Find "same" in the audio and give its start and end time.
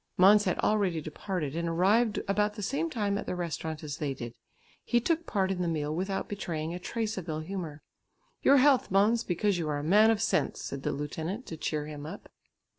2.63-2.89